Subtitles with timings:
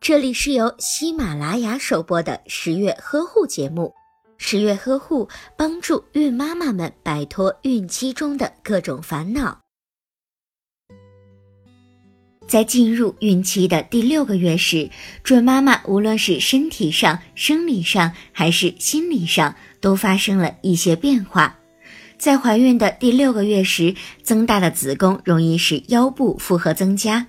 [0.00, 3.92] 这里是由喜马拉雅首播的十月呵护节目。
[4.36, 9.60] 十月呵护帮助孕妈妈们摆脱孕期中的各种烦恼。
[12.46, 14.90] 在进入孕期的第六个月时，
[15.22, 21.58] 准妈妈无论是身体上、生理上还是心理上，都发生了一些变化。
[22.18, 27.26] 在怀孕的第六个月时，增大的子宫容易使腰部负荷增加。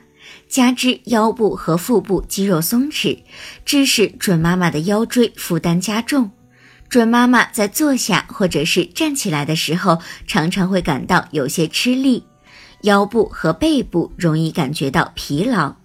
[0.47, 3.19] 加之腰部和腹部肌肉松弛，
[3.65, 6.31] 致使准妈妈的腰椎负担加重。
[6.87, 12.23] 准妈妈在坐下或者是站起来的时候，常常会感到有些吃力，
[12.81, 15.75] 腰部和背部容易感觉到疲劳，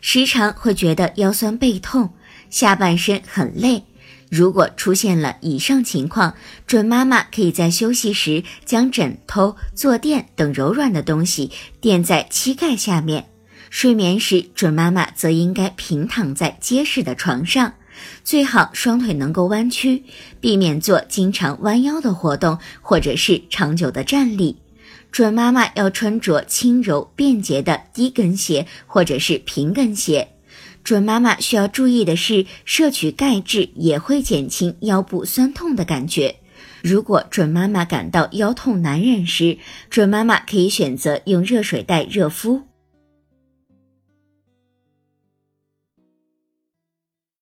[0.00, 2.10] 时常会觉得腰酸背痛，
[2.50, 3.84] 下半身很累。
[4.30, 6.34] 如果出现了以上情况，
[6.66, 13.26] 准妈妈可以在休息时将枕头、坐垫等柔软的东西垫在膝盖下面。
[13.70, 17.74] 睡眠时，准妈妈则应该平躺在结实的床上，
[18.24, 20.02] 最好双腿能够弯曲，
[20.40, 24.56] 避免做经常弯腰的活动或者是长久的站立。
[25.12, 30.28] 准妈妈要穿着轻柔便捷的低跟鞋或者是平跟鞋。
[30.82, 36.36] 准妈妈需要注意的是，摄取钙质也会减轻腰部酸痛的感觉。
[36.82, 39.58] 如果准妈妈感到腰痛难忍时，
[39.90, 42.69] 准妈妈可以选择用热水袋热敷。